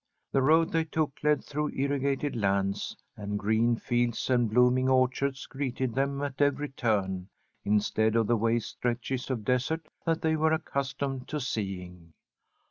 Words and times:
The 0.31 0.41
road 0.41 0.71
they 0.71 0.85
took 0.85 1.19
led 1.23 1.43
through 1.43 1.73
irrigated 1.75 2.35
lands, 2.35 2.97
and 3.15 3.37
green 3.37 3.75
fields 3.75 4.31
and 4.31 4.49
blooming 4.49 4.89
orchards 4.89 5.45
greeted 5.45 5.93
them 5.93 6.23
at 6.23 6.41
every 6.41 6.69
turn, 6.69 7.29
instead 7.63 8.15
of 8.15 8.25
the 8.25 8.35
waste 8.35 8.69
stretches 8.69 9.29
of 9.29 9.45
desert 9.45 9.87
that 10.03 10.23
they 10.23 10.35
were 10.35 10.53
accustomed 10.53 11.27
to 11.27 11.39
seeing. 11.39 12.13